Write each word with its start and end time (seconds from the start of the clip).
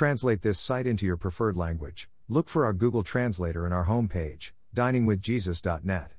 translate 0.00 0.40
this 0.40 0.58
site 0.58 0.86
into 0.86 1.04
your 1.04 1.18
preferred 1.18 1.58
language, 1.58 2.08
look 2.26 2.48
for 2.48 2.64
our 2.64 2.72
Google 2.72 3.02
Translator 3.02 3.66
in 3.66 3.72
our 3.74 3.84
homepage, 3.84 4.52
diningwithjesus.net. 4.74 6.12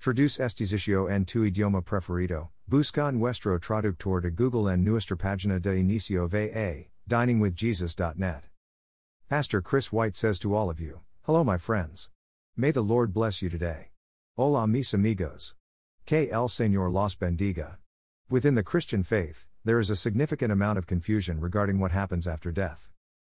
Traduce 0.00 0.40
este 0.40 0.66
sitio 0.66 1.08
en 1.08 1.24
tu 1.24 1.48
idioma 1.48 1.84
preferido, 1.84 2.48
busca 2.68 3.14
nuestro 3.14 3.56
traductor 3.60 4.20
de 4.20 4.32
Google 4.32 4.66
en 4.66 4.82
nuestra 4.82 5.16
página 5.16 5.62
de 5.62 5.76
inicio 5.76 6.28
va, 6.28 6.88
diningwithjesus.net. 7.08 8.42
Pastor 9.28 9.62
Chris 9.62 9.92
White 9.92 10.16
says 10.16 10.40
to 10.40 10.52
all 10.52 10.68
of 10.68 10.80
you, 10.80 10.98
Hello, 11.26 11.44
my 11.44 11.58
friends. 11.58 12.10
May 12.56 12.72
the 12.72 12.82
Lord 12.82 13.14
bless 13.14 13.40
you 13.40 13.48
today. 13.48 13.90
Hola, 14.36 14.66
mis 14.66 14.92
amigos. 14.92 15.54
Que 16.06 16.28
el 16.32 16.48
Señor 16.48 16.92
los 16.92 17.14
bendiga. 17.14 17.76
Within 18.28 18.56
the 18.56 18.64
Christian 18.64 19.04
faith, 19.04 19.46
there 19.64 19.78
is 19.78 19.90
a 19.90 19.94
significant 19.94 20.50
amount 20.50 20.76
of 20.76 20.88
confusion 20.88 21.38
regarding 21.38 21.78
what 21.78 21.92
happens 21.92 22.26
after 22.26 22.50
death. 22.50 22.88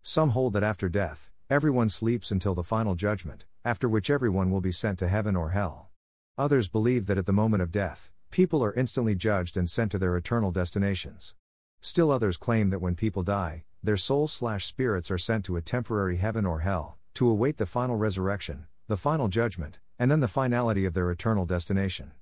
Some 0.03 0.31
hold 0.31 0.55
that 0.55 0.63
after 0.63 0.89
death, 0.89 1.31
everyone 1.51 1.89
sleeps 1.89 2.31
until 2.31 2.55
the 2.55 2.63
final 2.63 2.95
judgment, 2.95 3.45
after 3.65 3.89
which 3.89 4.09
everyone 4.09 4.51
will 4.51 4.61
be 4.61 4.73
sent 4.73 4.99
to 5.01 5.09
heaven 5.09 5.37
or 5.37 5.51
hell. 5.51 5.91
Others 6.39 6.69
believe 6.69 7.07
that 7.07 7.19
at 7.19 7.27
the 7.27 7.33
moment 7.33 7.63
of 7.63 7.71
death, 7.71 8.11
people 8.31 8.65
are 8.65 8.73
instantly 8.73 9.15
judged 9.15 9.57
and 9.57 9.69
sent 9.69 9.93
to 9.93 9.99
their 9.99 10.17
eternal 10.17 10.53
destinations. 10.53 11.35
Still 11.81 12.11
others 12.11 12.37
claim 12.37 12.71
that 12.71 12.81
when 12.81 12.95
people 12.95 13.23
die, 13.23 13.65
their 13.83 13.97
souls 13.97 14.33
slash 14.33 14.67
spirits 14.67 15.11
are 15.11 15.19
sent 15.19 15.45
to 15.45 15.57
a 15.57 15.63
temporary 15.63 16.17
heaven 16.17 16.47
or 16.47 16.61
hell, 16.61 16.99
to 17.15 17.29
await 17.29 17.59
the 17.59 17.67
final 17.67 17.97
resurrection, 17.97 18.67
the 18.87 18.97
final 18.97 19.29
judgment, 19.29 19.81
and 19.99 20.11
then 20.11 20.21
the 20.21 20.29
finality 20.29 20.87
of 20.87 20.95
their 20.95 21.11
eternal 21.11 21.45
destination. 21.45 22.13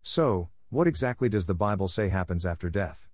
So, 0.00 0.48
what 0.70 0.86
exactly 0.86 1.28
does 1.28 1.46
the 1.46 1.54
Bible 1.54 1.88
say 1.88 2.08
happens 2.08 2.46
after 2.46 2.70
death? 2.70 3.08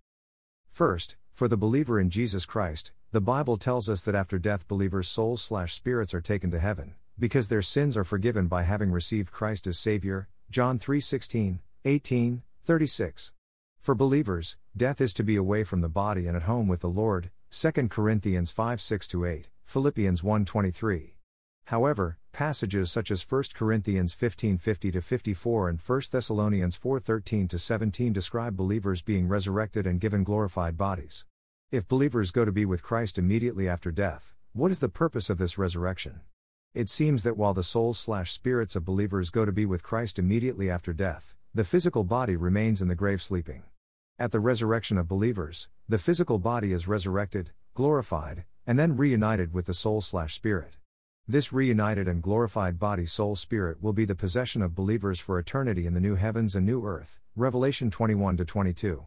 First, 0.68 1.16
for 1.32 1.48
the 1.48 1.56
believer 1.56 1.98
in 1.98 2.10
Jesus 2.10 2.44
Christ, 2.44 2.92
the 3.10 3.20
Bible 3.20 3.56
tells 3.56 3.88
us 3.88 4.02
that 4.02 4.14
after 4.14 4.38
death 4.38 4.68
believers' 4.68 5.08
souls 5.08 5.42
slash 5.42 5.74
spirits 5.74 6.14
are 6.14 6.20
taken 6.20 6.50
to 6.50 6.58
heaven, 6.58 6.94
because 7.18 7.48
their 7.48 7.62
sins 7.62 7.96
are 7.96 8.04
forgiven 8.04 8.46
by 8.48 8.62
having 8.62 8.90
received 8.90 9.32
Christ 9.32 9.66
as 9.66 9.78
Savior, 9.78 10.28
John 10.50 10.78
3:16, 10.78 11.60
18, 11.84 12.42
36. 12.64 13.32
For 13.78 13.94
believers, 13.94 14.56
death 14.76 15.00
is 15.00 15.12
to 15.14 15.24
be 15.24 15.36
away 15.36 15.64
from 15.64 15.80
the 15.80 15.88
body 15.88 16.26
and 16.26 16.36
at 16.36 16.44
home 16.44 16.68
with 16.68 16.80
the 16.80 16.88
Lord, 16.88 17.30
2 17.50 17.88
Corinthians 17.88 18.50
5 18.50 18.80
6 18.80 19.14
8, 19.14 19.48
Philippians 19.64 20.22
1 20.22 20.44
23. 20.44 21.16
However, 21.66 22.18
passages 22.32 22.90
such 22.90 23.10
as 23.10 23.22
1 23.22 23.44
Corinthians 23.54 24.14
15:50 24.14 25.02
54 25.02 25.68
and 25.68 25.80
1 25.80 26.00
Thessalonians 26.10 26.76
4:13 26.76 27.58
17 27.58 28.12
describe 28.12 28.56
believers 28.56 29.02
being 29.02 29.28
resurrected 29.28 29.86
and 29.86 30.00
given 30.00 30.24
glorified 30.24 30.76
bodies. 30.76 31.24
If 31.72 31.88
believers 31.88 32.32
go 32.32 32.44
to 32.44 32.52
be 32.52 32.66
with 32.66 32.82
Christ 32.82 33.16
immediately 33.16 33.66
after 33.66 33.90
death, 33.90 34.34
what 34.52 34.70
is 34.70 34.80
the 34.80 34.90
purpose 34.90 35.30
of 35.30 35.38
this 35.38 35.56
resurrection? 35.56 36.20
It 36.74 36.90
seems 36.90 37.22
that 37.22 37.38
while 37.38 37.54
the 37.54 37.62
souls 37.62 37.98
slash 37.98 38.30
spirits 38.30 38.76
of 38.76 38.84
believers 38.84 39.30
go 39.30 39.46
to 39.46 39.52
be 39.52 39.64
with 39.64 39.82
Christ 39.82 40.18
immediately 40.18 40.68
after 40.68 40.92
death, 40.92 41.34
the 41.54 41.64
physical 41.64 42.04
body 42.04 42.36
remains 42.36 42.82
in 42.82 42.88
the 42.88 42.94
grave 42.94 43.22
sleeping. 43.22 43.62
At 44.18 44.32
the 44.32 44.38
resurrection 44.38 44.98
of 44.98 45.08
believers, 45.08 45.70
the 45.88 45.96
physical 45.96 46.38
body 46.38 46.74
is 46.74 46.86
resurrected, 46.86 47.52
glorified, 47.72 48.44
and 48.66 48.78
then 48.78 48.98
reunited 48.98 49.54
with 49.54 49.64
the 49.64 49.72
soul 49.72 50.02
slash 50.02 50.34
spirit. 50.34 50.76
This 51.26 51.54
reunited 51.54 52.06
and 52.06 52.22
glorified 52.22 52.78
body 52.78 53.06
soul 53.06 53.34
spirit 53.34 53.82
will 53.82 53.94
be 53.94 54.04
the 54.04 54.14
possession 54.14 54.60
of 54.60 54.74
believers 54.74 55.20
for 55.20 55.38
eternity 55.38 55.86
in 55.86 55.94
the 55.94 56.00
new 56.00 56.16
heavens 56.16 56.54
and 56.54 56.66
new 56.66 56.84
earth. 56.84 57.18
Revelation 57.34 57.90
21 57.90 58.36
22. 58.36 59.06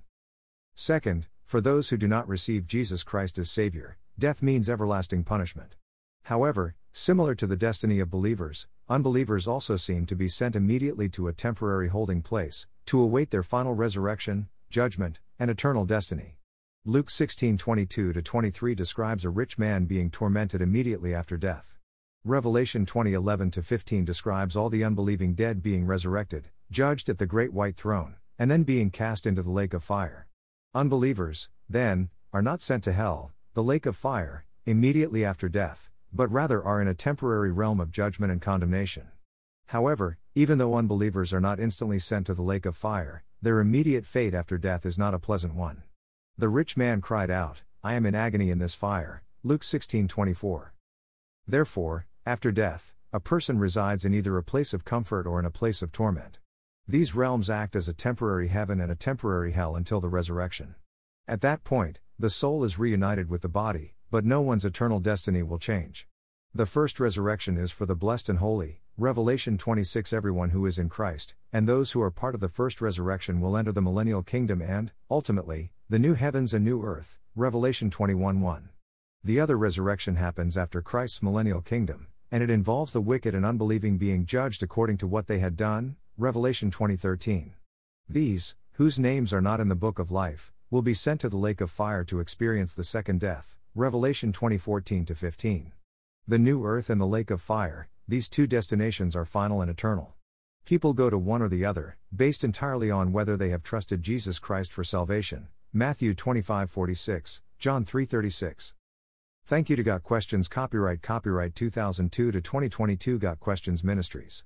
Second, 0.73 1.27
for 1.45 1.61
those 1.61 1.89
who 1.89 1.97
do 1.97 2.07
not 2.07 2.27
receive 2.27 2.67
Jesus 2.67 3.03
Christ 3.03 3.37
as 3.37 3.49
Savior, 3.49 3.97
death 4.19 4.41
means 4.41 4.69
everlasting 4.69 5.23
punishment. 5.23 5.75
However, 6.23 6.75
Similar 6.97 7.35
to 7.35 7.45
the 7.45 7.57
destiny 7.57 7.99
of 7.99 8.09
believers, 8.09 8.69
unbelievers 8.87 9.49
also 9.49 9.75
seem 9.75 10.05
to 10.05 10.15
be 10.15 10.29
sent 10.29 10.55
immediately 10.55 11.09
to 11.09 11.27
a 11.27 11.33
temporary 11.33 11.89
holding 11.89 12.21
place, 12.21 12.67
to 12.85 13.01
await 13.01 13.31
their 13.31 13.43
final 13.43 13.73
resurrection, 13.73 14.47
judgment, 14.69 15.19
and 15.37 15.51
eternal 15.51 15.83
destiny. 15.83 16.37
Luke 16.85 17.09
16:22 17.09 18.23
23 18.23 18.75
describes 18.75 19.25
a 19.25 19.29
rich 19.29 19.57
man 19.57 19.83
being 19.83 20.09
tormented 20.09 20.61
immediately 20.61 21.13
after 21.13 21.35
death. 21.35 21.75
Revelation 22.23 22.85
20:11 22.85 23.61
15 23.61 24.05
describes 24.05 24.55
all 24.55 24.69
the 24.69 24.85
unbelieving 24.85 25.35
dead 25.35 25.61
being 25.61 25.85
resurrected, 25.85 26.49
judged 26.71 27.09
at 27.09 27.17
the 27.17 27.25
great 27.25 27.51
white 27.51 27.75
throne, 27.75 28.15
and 28.39 28.49
then 28.49 28.63
being 28.63 28.89
cast 28.89 29.27
into 29.27 29.43
the 29.43 29.51
lake 29.51 29.73
of 29.73 29.83
fire. 29.83 30.27
Unbelievers, 30.75 31.47
then, 31.69 32.09
are 32.33 32.41
not 32.41 32.59
sent 32.59 32.83
to 32.83 32.91
hell, 32.91 33.31
the 33.53 33.63
lake 33.63 33.85
of 33.85 33.95
fire, 33.95 34.43
immediately 34.65 35.23
after 35.23 35.47
death, 35.47 35.89
but 36.11 36.29
rather 36.29 36.61
are 36.61 36.81
in 36.81 36.87
a 36.89 36.93
temporary 36.93 37.49
realm 37.49 37.79
of 37.79 37.93
judgment 37.93 38.29
and 38.29 38.41
condemnation. 38.41 39.07
However, 39.67 40.17
even 40.35 40.57
though 40.57 40.75
unbelievers 40.75 41.31
are 41.33 41.39
not 41.39 41.61
instantly 41.61 41.97
sent 41.97 42.25
to 42.25 42.33
the 42.33 42.41
lake 42.41 42.65
of 42.65 42.75
fire, 42.75 43.23
their 43.41 43.61
immediate 43.61 44.05
fate 44.05 44.33
after 44.33 44.57
death 44.57 44.85
is 44.85 44.97
not 44.97 45.13
a 45.13 45.19
pleasant 45.19 45.55
one. 45.55 45.83
The 46.37 46.49
rich 46.49 46.75
man 46.75 46.99
cried 46.99 47.31
out, 47.31 47.63
I 47.81 47.93
am 47.93 48.05
in 48.05 48.13
agony 48.13 48.51
in 48.51 48.59
this 48.59 48.75
fire. 48.75 49.23
Luke 49.43 49.63
16:24. 49.63 50.73
Therefore, 51.47 52.05
after 52.25 52.51
death, 52.51 52.93
a 53.13 53.21
person 53.21 53.59
resides 53.59 54.03
in 54.03 54.13
either 54.13 54.37
a 54.37 54.43
place 54.43 54.73
of 54.73 54.83
comfort 54.83 55.25
or 55.25 55.39
in 55.39 55.45
a 55.45 55.51
place 55.51 55.81
of 55.81 55.93
torment. 55.93 56.39
These 56.87 57.15
realms 57.15 57.49
act 57.49 57.75
as 57.75 57.89
a 57.89 57.93
temporary 57.93 58.49
heaven 58.49 58.79
and 58.79 58.91
a 58.91 58.95
temporary 58.95 59.53
hell 59.53 59.75
until 59.75 59.99
the 59.99 60.07
resurrection. 60.07 60.75
At 61.27 61.41
that 61.41 61.63
point, 61.63 61.99
the 62.19 62.29
soul 62.29 62.63
is 62.63 62.77
reunited 62.77 63.27
with 63.27 63.41
the 63.41 63.49
body, 63.49 63.95
but 64.11 64.23
no 64.23 64.39
one's 64.41 64.65
eternal 64.65 64.99
destiny 64.99 65.41
will 65.41 65.57
change. 65.57 66.07
The 66.53 66.67
first 66.67 66.99
resurrection 66.99 67.57
is 67.57 67.71
for 67.71 67.87
the 67.87 67.95
blessed 67.95 68.29
and 68.29 68.37
holy, 68.37 68.81
Revelation 68.99 69.57
26 69.57 70.13
Everyone 70.13 70.51
who 70.51 70.67
is 70.67 70.77
in 70.77 70.87
Christ, 70.87 71.33
and 71.51 71.67
those 71.67 71.93
who 71.93 72.01
are 72.03 72.11
part 72.11 72.35
of 72.35 72.39
the 72.39 72.47
first 72.47 72.79
resurrection 72.81 73.41
will 73.41 73.57
enter 73.57 73.71
the 73.71 73.81
millennial 73.81 74.21
kingdom 74.21 74.61
and, 74.61 74.91
ultimately, 75.09 75.71
the 75.89 75.97
new 75.97 76.13
heavens 76.13 76.53
and 76.53 76.63
new 76.63 76.83
earth, 76.83 77.17
Revelation 77.35 77.89
21 77.89 78.41
1. 78.41 78.69
The 79.23 79.39
other 79.39 79.57
resurrection 79.57 80.17
happens 80.17 80.55
after 80.55 80.83
Christ's 80.83 81.23
millennial 81.23 81.61
kingdom, 81.61 82.09
and 82.31 82.43
it 82.43 82.51
involves 82.51 82.93
the 82.93 83.01
wicked 83.01 83.33
and 83.33 83.43
unbelieving 83.43 83.97
being 83.97 84.27
judged 84.27 84.61
according 84.61 84.97
to 84.97 85.07
what 85.07 85.25
they 85.25 85.39
had 85.39 85.57
done, 85.57 85.95
Revelation 86.17 86.71
20:13. 86.71 87.55
These, 88.07 88.55
whose 88.75 88.97
names 88.97 89.33
are 89.33 89.41
not 89.41 89.59
in 89.59 89.67
the 89.67 89.75
book 89.75 89.99
of 89.99 90.11
life, 90.11 90.53
will 90.69 90.81
be 90.81 90.93
sent 90.93 91.19
to 91.19 91.27
the 91.27 91.35
lake 91.35 91.59
of 91.59 91.69
fire 91.69 92.05
to 92.05 92.21
experience 92.21 92.73
the 92.73 92.85
second 92.85 93.19
death, 93.19 93.57
Revelation 93.75 94.31
20:14 94.31 95.13
15. 95.13 95.73
The 96.25 96.39
new 96.39 96.65
earth 96.65 96.89
and 96.89 97.01
the 97.01 97.05
lake 97.05 97.29
of 97.31 97.41
fire, 97.41 97.89
these 98.07 98.29
two 98.29 98.47
destinations 98.47 99.13
are 99.13 99.25
final 99.25 99.59
and 99.59 99.69
eternal. 99.69 100.13
People 100.63 100.93
go 100.93 101.09
to 101.09 101.17
one 101.17 101.41
or 101.41 101.49
the 101.49 101.65
other, 101.65 101.97
based 102.15 102.45
entirely 102.45 102.89
on 102.89 103.11
whether 103.11 103.35
they 103.35 103.49
have 103.49 103.61
trusted 103.61 104.01
Jesus 104.01 104.39
Christ 104.39 104.71
for 104.71 104.85
salvation. 104.85 105.49
Matthew 105.73 106.13
25:46, 106.13 107.41
John 107.59 107.83
3:36. 107.83 108.73
Thank 109.45 109.69
you 109.69 109.75
to 109.75 109.83
Got 109.83 110.03
Questions 110.03 110.47
Copyright 110.47 111.01
Copyright 111.01 111.55
2002 111.55 112.31
to 112.31 112.39
2022 112.39 113.19
Got 113.19 113.41
Questions 113.41 113.83
Ministries. 113.83 114.45